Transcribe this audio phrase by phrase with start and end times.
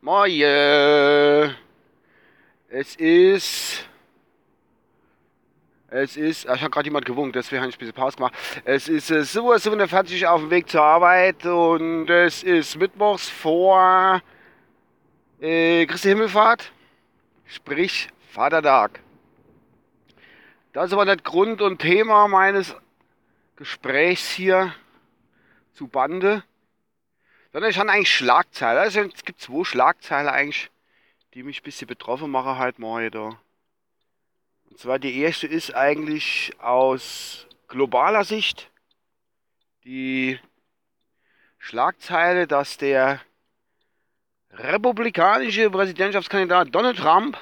[0.00, 1.54] Moje.
[2.70, 3.84] Es ist.
[5.90, 6.44] Es ist.
[6.46, 8.32] Ich habe gerade jemand gewunken, deswegen habe ich ein bisschen Pause gemacht.
[8.64, 14.22] Es ist äh, 7.47 Uhr auf dem Weg zur Arbeit und es ist mittwochs vor
[15.38, 16.72] äh, Christi Himmelfahrt.
[17.44, 19.00] Sprich Vatertag.
[20.72, 22.74] Das ist aber nicht Grund und Thema meines
[23.56, 24.72] Gesprächs hier
[25.80, 26.44] zu Bande,
[27.54, 28.80] sondern ich habe eigentlich Schlagzeile.
[28.80, 30.70] Also es gibt zwei Schlagzeile eigentlich,
[31.32, 33.40] die mich ein bisschen betroffen machen halt morgen da.
[34.68, 38.70] Und zwar die erste ist eigentlich aus globaler Sicht
[39.84, 40.38] die
[41.56, 43.22] Schlagzeile, dass der
[44.50, 47.38] republikanische Präsidentschaftskandidat Donald Trump,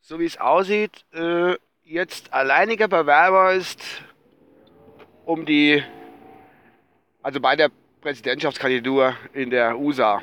[0.00, 1.54] so wie es aussieht, äh,
[1.84, 3.80] jetzt alleiniger Bewerber ist
[5.24, 5.84] um die
[7.22, 7.70] also bei der
[8.00, 10.22] Präsidentschaftskandidatur in der USA.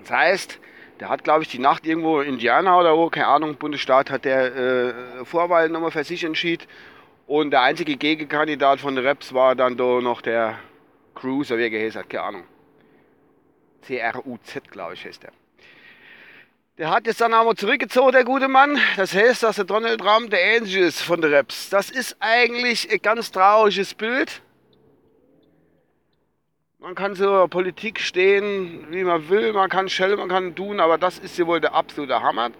[0.00, 0.58] Das heißt,
[0.98, 4.24] der hat, glaube ich, die Nacht irgendwo in Indiana oder wo, keine Ahnung, Bundesstaat, hat
[4.24, 6.66] der äh, Vorwahl nochmal für sich entschieden.
[7.26, 10.58] Und der einzige Gegenkandidat von Reps war dann da noch der
[11.14, 12.44] Cruz, oder wie er geheißen hat, keine Ahnung.
[13.82, 15.32] C-R-U-Z, glaube ich, heißt der.
[16.76, 18.78] Der hat jetzt dann aber zurückgezogen, der gute Mann.
[18.96, 21.68] Das heißt, dass der Donald Trump der Ähnliche ist von der Reps.
[21.68, 24.42] Das ist eigentlich ein ganz trauriges Bild.
[26.82, 30.96] Man kann zur Politik stehen, wie man will, man kann schellen, man kann tun, aber
[30.96, 32.52] das ist ja wohl der absolute Hammer.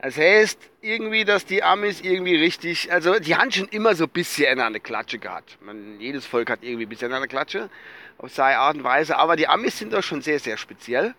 [0.00, 4.10] Das heißt irgendwie, dass die Amis irgendwie richtig, also die haben schon immer so ein
[4.10, 5.58] bisschen eine Klatsche gehabt.
[5.60, 7.68] Man, jedes Volk hat irgendwie ein bisschen eine Klatsche,
[8.16, 11.14] auf seine Art und Weise, aber die Amis sind doch schon sehr, sehr speziell.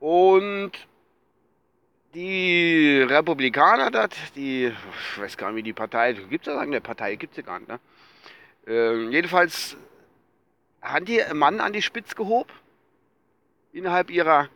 [0.00, 0.72] Und
[2.14, 6.80] die Republikaner, dat, die, ich weiß gar nicht, wie die Partei, gibt es ja eine
[6.80, 7.78] Partei, gibt es ja gar nicht, ne?
[8.68, 9.76] Ähm, jedenfalls
[10.82, 12.52] haben die einen Mann an die Spitze gehoben,
[13.72, 14.48] innerhalb ihrer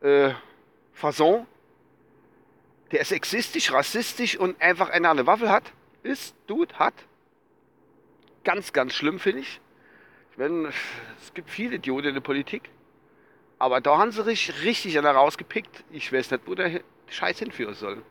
[0.00, 0.32] äh,
[0.92, 1.46] Fasson,
[2.90, 5.72] der sexistisch, rassistisch und einfach eine, eine Waffe hat,
[6.02, 6.94] ist, tut, hat.
[8.44, 9.60] Ganz, ganz schlimm, finde ich.
[10.32, 10.68] ich meine,
[11.22, 12.68] es gibt viele Idioten in der Politik.
[13.58, 15.84] Aber da haben sie richtig, richtig einer rausgepickt.
[15.90, 18.02] Ich weiß nicht, wo der Scheiß hinführen soll.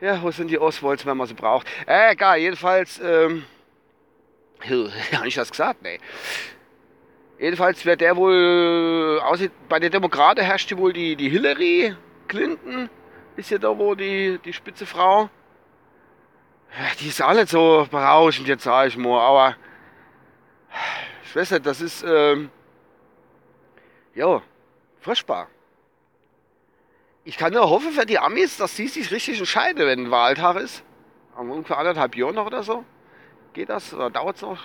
[0.00, 1.66] Ja, wo sind die Oswalds, wenn man sie braucht?
[1.86, 3.44] Äh, egal, jedenfalls, ähm,
[5.12, 5.82] habe ich das gesagt?
[5.82, 5.98] Nee.
[7.38, 11.96] Jedenfalls wird der wohl, aussieht, bei den Demokraten herrscht wohl die, die Hillary
[12.28, 12.88] Clinton,
[13.36, 15.28] ist ja da wo die, die spitze Frau.
[17.00, 19.56] Die ist alle so berauschend, jetzt sage ich mal, aber
[21.24, 22.50] ich weiß nicht, das ist, ähm,
[24.14, 24.40] ja,
[25.00, 25.48] furchtbar.
[27.24, 30.56] Ich kann nur hoffen für die Amis, dass sie sich richtig entscheiden, wenn ein Wahltag
[30.56, 30.82] ist.
[31.36, 32.84] Ungefähr anderthalb Jahre noch oder so.
[33.52, 34.58] Geht das oder dauert es noch?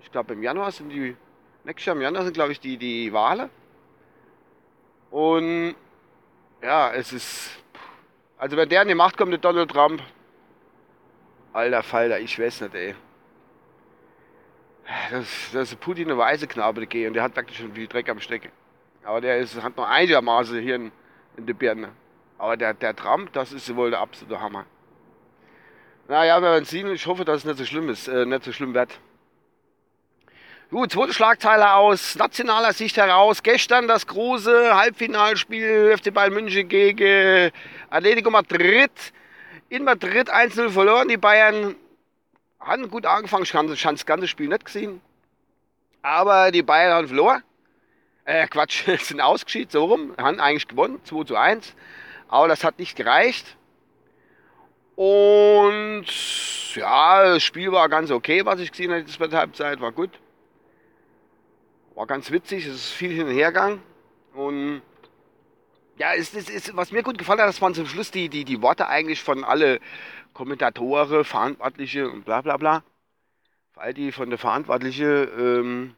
[0.00, 1.16] Ich glaube im Januar sind die,
[1.64, 3.48] nächstes Jahr im Januar sind glaube ich die, die Wahlen.
[5.10, 5.76] Und
[6.62, 7.50] ja, es ist,
[8.38, 10.02] also wenn der an die Macht kommt, der Donald Trump,
[11.52, 12.94] alter Falter, ich weiß nicht, ey.
[15.10, 18.08] Das, das ist Putin eine weiße Knabe gehen und der hat wirklich schon viel Dreck
[18.08, 18.50] am Stecken.
[19.04, 20.92] Aber der ist, hat noch einigermaßen hier in,
[21.36, 21.90] in der Birne.
[22.38, 24.66] Aber der, der Trump, das ist wohl der absolute Hammer.
[26.12, 26.92] Naja, wir werden sehen.
[26.92, 28.90] Ich hoffe, dass es nicht so schlimm ist, äh, nicht so schlimm wird.
[30.70, 33.42] Gut, zweite Schlagzeile aus nationaler Sicht heraus.
[33.42, 37.50] Gestern das große Halbfinalspiel FC Bayern München gegen
[37.88, 38.90] Atletico Madrid.
[39.70, 41.08] In Madrid 1-0 verloren.
[41.08, 41.76] Die Bayern
[42.60, 43.44] haben gut angefangen.
[43.44, 45.00] Ich habe das ganze Spiel nicht gesehen.
[46.02, 47.42] Aber die Bayern haben verloren.
[48.26, 50.14] Äh, Quatsch, sind ausgeschieden, so rum.
[50.18, 51.74] Haben eigentlich gewonnen, 2 zu 1.
[52.28, 53.56] Aber das hat nicht gereicht.
[54.96, 56.06] Und
[56.74, 60.10] ja, das Spiel war ganz okay, was ich gesehen habe, die zweite Halbzeit war gut.
[61.94, 63.82] War ganz witzig, es ist viel hin und her gegangen.
[64.34, 64.82] Und
[65.98, 68.44] ja, es, es, es, was mir gut gefallen hat, das waren zum Schluss die, die,
[68.44, 69.80] die Worte eigentlich von alle
[70.32, 72.82] Kommentatoren, Verantwortliche und bla bla bla.
[73.74, 75.94] Weil die von der Verantwortliche, ähm,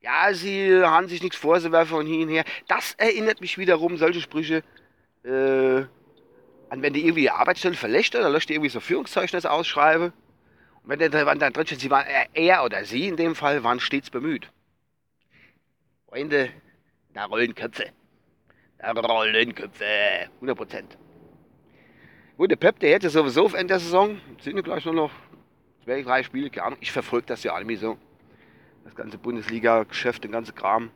[0.00, 2.44] ja, sie haben sich nichts vorzuwerfen von hin und her.
[2.68, 4.62] Das erinnert mich wiederum, solche Sprüche,
[5.24, 5.84] äh,
[6.70, 10.12] und wenn die irgendwie die Arbeitsstelle verlässt, dann löscht die irgendwie so Führungszeugnis ausschreiben.
[10.82, 13.80] Und wenn dann, dann drin steht, sie waren, er oder sie in dem Fall waren
[13.80, 14.50] stets bemüht.
[16.08, 16.50] Freunde,
[17.12, 17.90] da rollen Köpfe.
[18.78, 19.84] Da rollen Köpfe.
[20.36, 20.98] 100 Prozent.
[22.36, 25.12] Gut, der Pep, der hätte sowieso auf Ende der Saison, sind gleich nur noch
[25.84, 26.78] zwei, drei Spiele, keine Ahnung.
[26.80, 27.96] Ich verfolge das ja irgendwie so.
[28.82, 30.90] Das ganze Bundesliga-Geschäft, den ganzen Kram.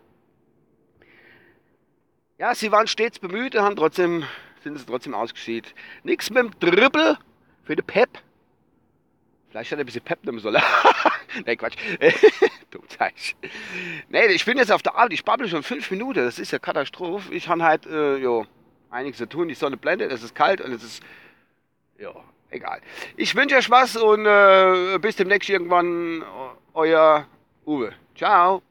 [2.38, 4.24] Ja, sie waren stets bemüht und haben trotzdem
[4.62, 5.70] sind sie trotzdem ausgeschieden.
[6.02, 7.18] Nichts mit dem Dribbel
[7.64, 8.08] für den Pep.
[9.50, 10.62] Vielleicht hat er ein bisschen Pep nehmen sollen.
[11.46, 11.76] nee, Quatsch.
[12.70, 13.38] Dumm Zeichen.
[14.08, 15.14] Nee, ich bin jetzt auf der Arbeit.
[15.14, 16.24] Ich babbel schon fünf Minuten.
[16.24, 17.32] Das ist ja Katastrophe.
[17.34, 18.46] Ich habe halt, äh, jo,
[18.90, 19.48] einiges zu tun.
[19.48, 21.02] Die Sonne blendet, es ist kalt und es ist,
[21.98, 22.12] ja,
[22.50, 22.80] egal.
[23.16, 26.24] Ich wünsche euch was und äh, bis demnächst irgendwann.
[26.74, 27.26] Euer
[27.66, 27.92] Uwe.
[28.14, 28.62] Ciao.